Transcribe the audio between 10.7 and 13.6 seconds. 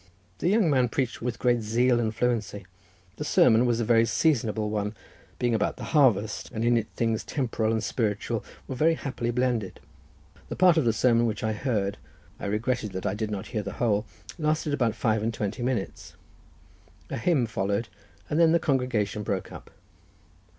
of the sermon which I heard—I regretted that I did not